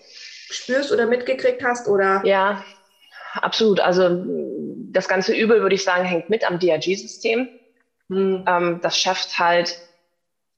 [0.50, 1.88] spürst oder mitgekriegt hast?
[1.88, 2.22] Oder?
[2.26, 2.64] Ja,
[3.34, 3.80] absolut.
[3.80, 4.24] Also
[4.92, 7.50] das ganze Übel, würde ich sagen, hängt mit am DRG-System.
[8.10, 8.46] Hm.
[8.48, 9.78] Ähm, das schafft halt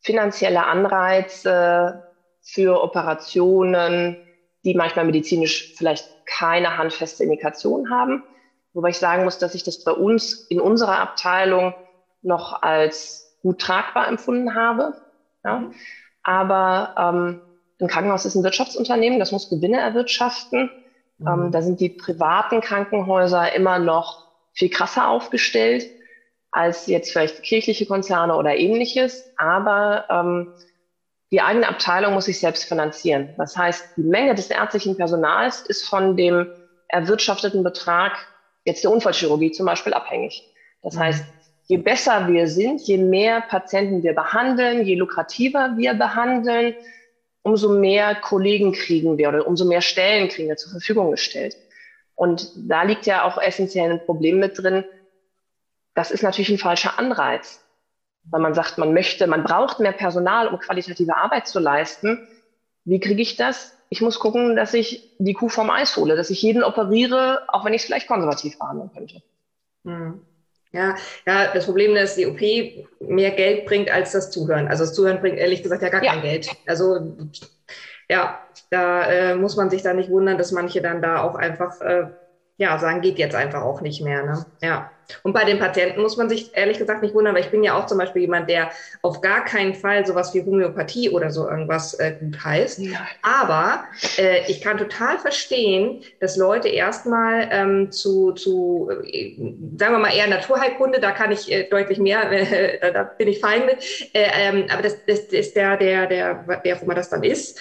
[0.02, 2.04] finanzielle Anreize
[2.42, 4.18] für Operationen,
[4.64, 8.24] die manchmal medizinisch vielleicht keine handfeste Indikation haben.
[8.76, 11.74] Wobei ich sagen muss, dass ich das bei uns in unserer Abteilung
[12.22, 14.94] noch als gut tragbar empfunden habe.
[15.46, 15.60] Ja.
[15.60, 15.74] Mhm.
[16.24, 17.42] Aber ähm,
[17.80, 20.70] ein Krankenhaus ist ein Wirtschaftsunternehmen, das muss Gewinne erwirtschaften.
[21.20, 21.28] Mhm.
[21.28, 25.90] Ähm, da sind die privaten Krankenhäuser immer noch viel krasser aufgestellt
[26.52, 29.32] als jetzt vielleicht kirchliche Konzerne oder ähnliches.
[29.38, 30.54] Aber ähm,
[31.32, 33.36] die eigene Abteilung muss sich selbst finanzieren.
[33.38, 36.48] Das heißt, die Menge des ärztlichen Personals ist von dem
[36.90, 38.18] erwirtschafteten Betrag
[38.66, 40.44] jetzt der Unfallchirurgie zum Beispiel abhängig.
[40.82, 41.00] Das mhm.
[41.00, 41.26] heißt,
[41.68, 46.76] je besser wir sind, je mehr Patienten wir behandeln, je lukrativer wir behandeln,
[47.44, 51.56] umso mehr Kollegen kriegen wir oder umso mehr Stellen kriegen wir zur Verfügung gestellt.
[52.16, 54.84] Und da liegt ja auch essentiell ein Problem mit drin.
[55.94, 57.64] Das ist natürlich ein falscher Anreiz,
[58.24, 62.28] weil man sagt, man möchte, man braucht mehr Personal, um qualitative Arbeit zu leisten.
[62.84, 63.75] Wie kriege ich das?
[63.90, 67.66] Ich muss gucken, dass ich die Kuh vom Eis hole, dass ich jeden operiere, auch
[67.66, 69.22] wenn ich es vielleicht konservativ behandeln könnte.
[69.84, 70.22] Hm.
[70.72, 70.96] Ja,
[71.26, 74.68] ja, das Problem ist, dass die OP mehr Geld bringt als das Zuhören.
[74.68, 76.12] Also das Zuhören bringt ehrlich gesagt ja gar ja.
[76.12, 76.50] kein Geld.
[76.66, 77.16] Also
[78.10, 81.80] ja, da äh, muss man sich da nicht wundern, dass manche dann da auch einfach
[81.80, 82.08] äh,
[82.58, 84.24] ja sagen, geht jetzt einfach auch nicht mehr.
[84.24, 84.46] Ne?
[84.62, 84.92] Ja.
[85.24, 87.78] Und bei den Patienten muss man sich ehrlich gesagt nicht wundern, weil ich bin ja
[87.78, 88.72] auch zum Beispiel jemand, der
[89.04, 92.80] auf gar keinen Fall sowas wie Homöopathie oder so irgendwas äh, gut heißt.
[92.80, 93.06] Ja.
[93.22, 93.84] Aber
[94.18, 99.36] äh, ich kann total verstehen, dass Leute erstmal ähm, zu, zu äh,
[99.78, 103.40] sagen wir mal eher Naturheilkunde, da kann ich äh, deutlich mehr, äh, da bin ich
[103.42, 103.84] fein mit.
[104.14, 107.60] Äh, ähm, aber das, das ist der, der, der, wer auch immer das dann ist,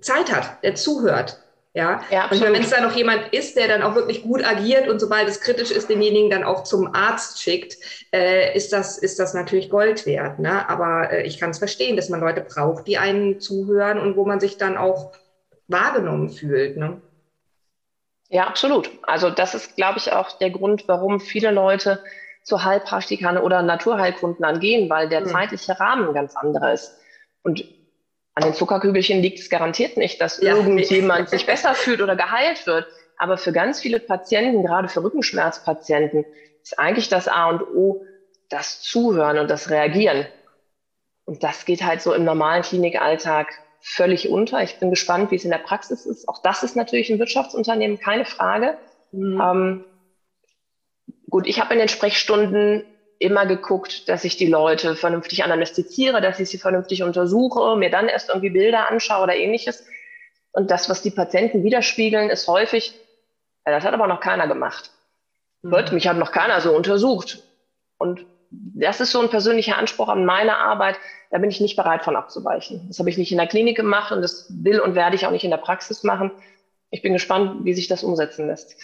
[0.00, 1.38] Zeit hat, der zuhört
[1.76, 4.88] ja, ja und wenn es da noch jemand ist, der dann auch wirklich gut agiert
[4.88, 7.76] und sobald es kritisch ist, denjenigen dann auch zum Arzt schickt,
[8.14, 10.38] äh, ist, das, ist das natürlich Gold wert.
[10.38, 10.66] Ne?
[10.70, 14.24] Aber äh, ich kann es verstehen, dass man Leute braucht, die einen zuhören und wo
[14.24, 15.12] man sich dann auch
[15.68, 16.78] wahrgenommen fühlt.
[16.78, 17.02] Ne?
[18.30, 18.90] Ja, absolut.
[19.02, 22.02] Also das ist, glaube ich, auch der Grund, warum viele Leute
[22.42, 25.26] zu Heilpraktikern oder Naturheilkunden angehen, weil der mhm.
[25.26, 26.96] zeitliche Rahmen ganz anderer ist.
[27.42, 27.62] Und
[28.36, 32.66] an den Zuckerkügelchen liegt es garantiert nicht, dass ja, irgendjemand sich besser fühlt oder geheilt
[32.66, 32.86] wird.
[33.16, 36.26] Aber für ganz viele Patienten, gerade für Rückenschmerzpatienten,
[36.62, 38.04] ist eigentlich das A und O
[38.50, 40.26] das Zuhören und das Reagieren.
[41.24, 43.48] Und das geht halt so im normalen Klinikalltag
[43.80, 44.62] völlig unter.
[44.62, 46.28] Ich bin gespannt, wie es in der Praxis ist.
[46.28, 48.76] Auch das ist natürlich ein Wirtschaftsunternehmen, keine Frage.
[49.12, 49.40] Mhm.
[49.40, 49.84] Ähm,
[51.30, 52.84] gut, ich habe in den Sprechstunden
[53.18, 58.08] immer geguckt, dass ich die Leute vernünftig anästhesiere, dass ich sie vernünftig untersuche, mir dann
[58.08, 59.86] erst irgendwie Bilder anschaue oder ähnliches.
[60.52, 62.94] Und das, was die Patienten widerspiegeln, ist häufig,
[63.66, 64.90] ja, das hat aber noch keiner gemacht.
[65.62, 65.70] Mhm.
[65.70, 67.42] Gut, mich hat noch keiner so untersucht.
[67.98, 70.96] Und das ist so ein persönlicher Anspruch an meine Arbeit.
[71.30, 72.86] Da bin ich nicht bereit von abzuweichen.
[72.88, 75.30] Das habe ich nicht in der Klinik gemacht und das will und werde ich auch
[75.30, 76.30] nicht in der Praxis machen.
[76.90, 78.76] Ich bin gespannt, wie sich das umsetzen lässt.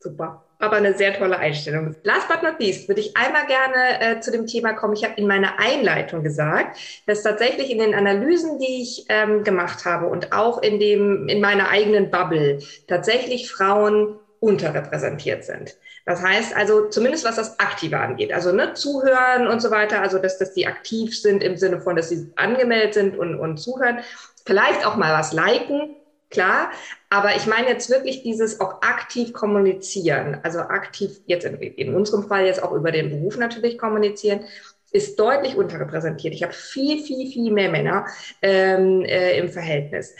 [0.00, 1.94] Super aber eine sehr tolle Einstellung.
[2.02, 4.94] Last but not least würde ich einmal gerne äh, zu dem Thema kommen.
[4.94, 9.84] Ich habe in meiner Einleitung gesagt, dass tatsächlich in den Analysen, die ich ähm, gemacht
[9.84, 15.76] habe und auch in dem in meiner eigenen Bubble tatsächlich Frauen unterrepräsentiert sind.
[16.04, 20.18] Das heißt also, zumindest was das Aktive angeht, also ne, zuhören und so weiter, also
[20.18, 24.00] dass, dass die aktiv sind im Sinne von, dass sie angemeldet sind und, und zuhören,
[24.44, 25.96] vielleicht auch mal was liken,
[26.34, 26.70] klar.
[27.08, 32.28] Aber ich meine jetzt wirklich dieses auch aktiv kommunizieren, also aktiv jetzt in, in unserem
[32.28, 34.44] Fall jetzt auch über den Beruf natürlich kommunizieren,
[34.92, 36.34] ist deutlich unterrepräsentiert.
[36.34, 38.06] Ich habe viel, viel, viel mehr Männer
[38.42, 40.14] ähm, äh, im Verhältnis.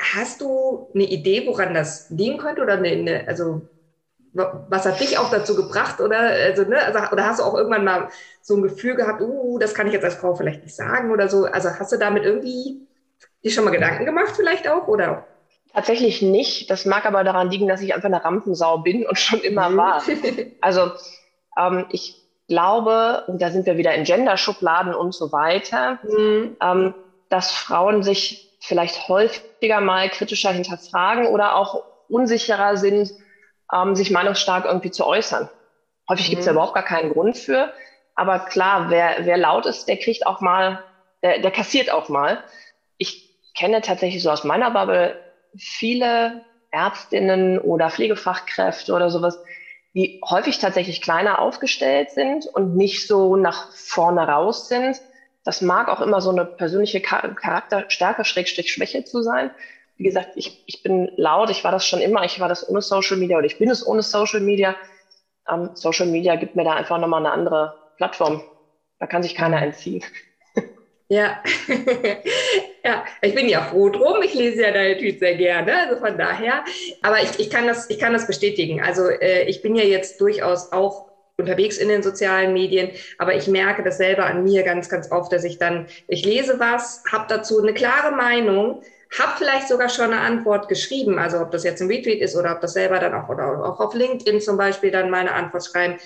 [0.00, 3.68] Hast du eine Idee, woran das liegen könnte oder eine, eine, also
[4.32, 7.84] was hat dich auch dazu gebracht oder also ne, also, oder hast du auch irgendwann
[7.84, 8.08] mal
[8.40, 11.28] so ein Gefühl gehabt, uh, das kann ich jetzt als Frau vielleicht nicht sagen oder
[11.28, 11.44] so?
[11.46, 12.86] Also hast du damit irgendwie
[13.44, 15.26] dir schon mal Gedanken gemacht vielleicht auch oder?
[15.78, 16.70] Tatsächlich nicht.
[16.70, 19.76] Das mag aber daran liegen, dass ich einfach eine Rampensau bin und schon immer mhm.
[19.76, 20.02] war.
[20.60, 20.90] Also
[21.56, 22.16] ähm, ich
[22.48, 26.56] glaube, und da sind wir wieder in Gender-Schubladen und so weiter, mhm.
[26.60, 26.94] ähm,
[27.28, 33.12] dass Frauen sich vielleicht häufiger mal kritischer hinterfragen oder auch unsicherer sind,
[33.72, 35.48] ähm, sich meinungsstark irgendwie zu äußern.
[36.08, 36.30] Häufig mhm.
[36.30, 37.72] gibt es ja überhaupt gar keinen Grund für.
[38.16, 40.82] Aber klar, wer, wer laut ist, der kriegt auch mal,
[41.22, 42.42] der, der kassiert auch mal.
[42.96, 49.38] Ich kenne tatsächlich so aus meiner Bubble viele Ärztinnen oder Pflegefachkräfte oder sowas,
[49.94, 55.00] die häufig tatsächlich kleiner aufgestellt sind und nicht so nach vorne raus sind.
[55.44, 59.50] Das mag auch immer so eine persönliche Charakterstärke, Schrägstrich Schwäche zu sein.
[59.96, 62.82] Wie gesagt, ich, ich bin laut, ich war das schon immer, ich war das ohne
[62.82, 64.76] Social Media oder ich bin es ohne Social Media.
[65.50, 68.42] Ähm, Social Media gibt mir da einfach nochmal eine andere Plattform.
[68.98, 70.04] Da kann sich keiner entziehen.
[71.10, 71.42] Ja.
[72.84, 74.20] ja, ich bin ja froh drum.
[74.22, 76.64] Ich lese ja deine Tweets sehr gerne, also von daher.
[77.00, 78.80] Aber ich, ich, kann, das, ich kann das bestätigen.
[78.82, 81.06] Also äh, ich bin ja jetzt durchaus auch
[81.38, 85.32] unterwegs in den sozialen Medien, aber ich merke das selber an mir ganz, ganz oft,
[85.32, 88.82] dass ich dann, ich lese was, habe dazu eine klare Meinung,
[89.16, 92.52] habe vielleicht sogar schon eine Antwort geschrieben, also ob das jetzt ein Retweet ist oder
[92.52, 95.96] ob das selber dann auch, oder auch auf LinkedIn zum Beispiel dann meine Antwort schreiben.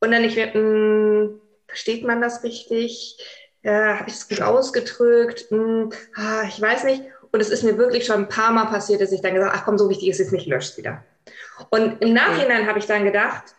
[0.00, 3.16] Und dann ich werde, hm, versteht man das richtig?
[3.62, 5.46] Äh, Habe ich es gut ausgedrückt?
[5.50, 7.04] Hm, ah, ich weiß nicht.
[7.30, 9.64] Und es ist mir wirklich schon ein paar Mal passiert, dass ich dann gesagt ach
[9.64, 11.04] komm, so wichtig ist es nicht, löscht wieder.
[11.70, 13.54] Und im Nachhinein habe ich dann gedacht,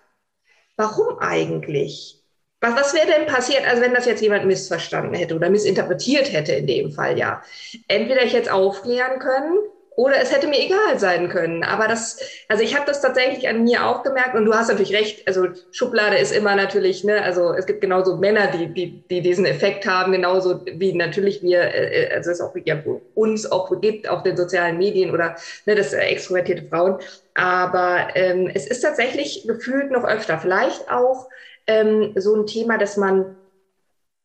[0.77, 2.21] warum eigentlich?
[2.61, 6.53] Was, was wäre denn passiert, also wenn das jetzt jemand missverstanden hätte oder missinterpretiert hätte
[6.53, 7.41] in dem Fall, ja.
[7.87, 9.57] Entweder ich jetzt aufklären können
[9.95, 11.63] oder es hätte mir egal sein können.
[11.63, 14.95] Aber das, also ich habe das tatsächlich an mir auch gemerkt und du hast natürlich
[14.95, 19.21] recht, also Schublade ist immer natürlich, ne, also es gibt genauso Männer, die, die, die
[19.21, 22.81] diesen Effekt haben, genauso wie natürlich wir, äh, also es auch ja,
[23.13, 26.99] uns auch gibt auf den sozialen Medien oder ne, das äh, extrovertierte Frauen.
[27.35, 31.27] Aber ähm, es ist tatsächlich gefühlt noch öfter, vielleicht auch
[31.67, 33.37] ähm, so ein Thema, dass man,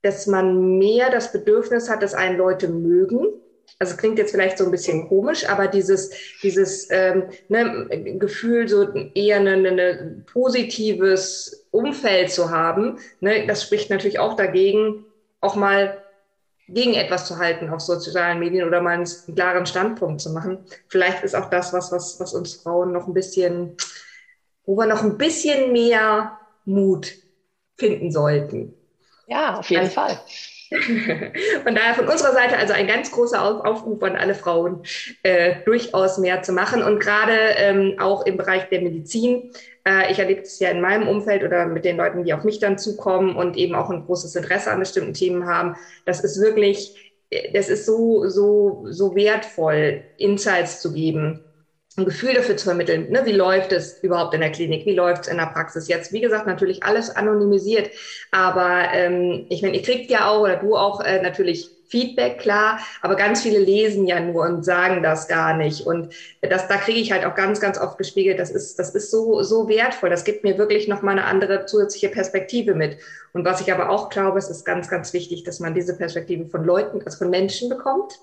[0.02, 3.26] dass man mehr das Bedürfnis hat, dass einen Leute mögen.
[3.78, 6.10] Also klingt jetzt vielleicht so ein bisschen komisch, aber dieses,
[6.42, 7.86] dieses ähm, ne,
[8.18, 15.06] Gefühl, so eher ein positives Umfeld zu haben, ne, das spricht natürlich auch dagegen,
[15.40, 16.02] auch mal
[16.68, 20.64] gegen etwas zu halten auf sozialen Medien oder mal einen klaren Standpunkt zu machen.
[20.88, 23.74] Vielleicht ist auch das was, was, was uns Frauen noch ein bisschen,
[24.64, 27.14] wo wir noch ein bisschen mehr Mut
[27.78, 28.76] finden sollten.
[29.26, 30.20] Ja, auf jeden also, Fall.
[31.64, 34.82] Von daher von unserer Seite also ein ganz großer Aufruf an alle Frauen,
[35.22, 39.50] äh, durchaus mehr zu machen und gerade ähm, auch im Bereich der Medizin.
[39.84, 42.58] Äh, ich erlebe es ja in meinem Umfeld oder mit den Leuten, die auf mich
[42.58, 45.74] dann zukommen und eben auch ein großes Interesse an bestimmten Themen haben.
[46.04, 51.44] Das ist wirklich, äh, das ist so, so, so wertvoll, Insights zu geben
[51.98, 55.22] ein Gefühl dafür zu vermitteln, ne, wie läuft es überhaupt in der Klinik, wie läuft
[55.22, 56.12] es in der Praxis jetzt.
[56.12, 57.90] Wie gesagt, natürlich alles anonymisiert,
[58.30, 62.80] aber ähm, ich meine, ihr kriegt ja auch oder du auch äh, natürlich Feedback, klar,
[63.00, 65.86] aber ganz viele lesen ja nur und sagen das gar nicht.
[65.86, 69.10] Und das, da kriege ich halt auch ganz, ganz oft gespiegelt, das ist, das ist
[69.10, 70.10] so, so wertvoll.
[70.10, 72.98] Das gibt mir wirklich nochmal eine andere zusätzliche Perspektive mit.
[73.32, 76.46] Und was ich aber auch glaube, es ist ganz, ganz wichtig, dass man diese Perspektive
[76.46, 78.18] von Leuten, also von Menschen bekommt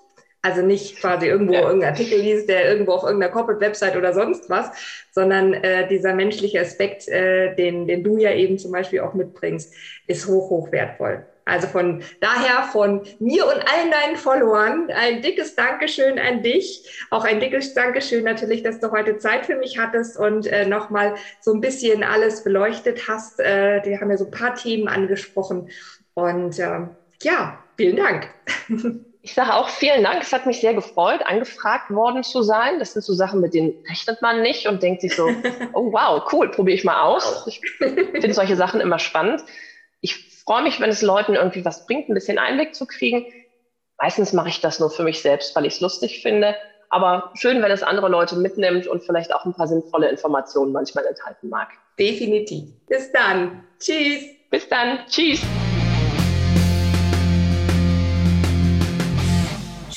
[0.46, 1.62] also nicht quasi irgendwo ja.
[1.62, 4.70] irgendein Artikel liest, der irgendwo auf irgendeiner Corporate-Website oder sonst was,
[5.12, 9.74] sondern äh, dieser menschliche Aspekt, äh, den, den du ja eben zum Beispiel auch mitbringst,
[10.06, 11.26] ist hoch, hoch wertvoll.
[11.46, 17.06] Also von daher von mir und allen deinen Followern ein dickes Dankeschön an dich.
[17.10, 21.16] Auch ein dickes Dankeschön natürlich, dass du heute Zeit für mich hattest und äh, nochmal
[21.42, 23.40] so ein bisschen alles beleuchtet hast.
[23.40, 25.70] Äh, wir haben ja so ein paar Themen angesprochen.
[26.14, 26.82] Und äh,
[27.24, 28.30] ja, vielen Dank.
[29.26, 30.22] Ich sage auch vielen Dank.
[30.22, 32.78] Es hat mich sehr gefreut, angefragt worden zu sein.
[32.78, 35.26] Das sind so Sachen, mit denen rechnet man nicht und denkt sich so,
[35.74, 37.44] oh wow, cool, probiere ich mal aus.
[37.48, 39.44] Ich finde solche Sachen immer spannend.
[40.02, 43.26] Ich freue mich, wenn es Leuten irgendwie was bringt, ein bisschen Einblick zu kriegen.
[43.98, 46.56] Meistens mache ich das nur für mich selbst, weil ich es lustig finde.
[46.92, 51.04] Aber schön, wenn es andere Leute mitnimmt und vielleicht auch ein paar sinnvolle Informationen manchmal
[51.04, 51.70] enthalten mag.
[51.98, 52.66] Definitiv.
[52.88, 53.64] Bis dann.
[53.80, 54.24] Tschüss.
[54.52, 55.00] Bis dann.
[55.10, 55.42] Tschüss.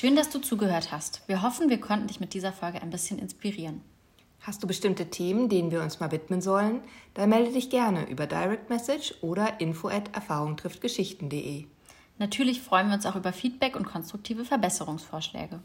[0.00, 1.22] Schön, dass du zugehört hast.
[1.26, 3.80] Wir hoffen, wir konnten dich mit dieser Folge ein bisschen inspirieren.
[4.38, 6.82] Hast du bestimmte Themen, denen wir uns mal widmen sollen?
[7.14, 11.64] Dann melde dich gerne über Direct Message oder info at erfahrungtrifftgeschichten.de.
[12.16, 15.58] Natürlich freuen wir uns auch über Feedback und konstruktive Verbesserungsvorschläge.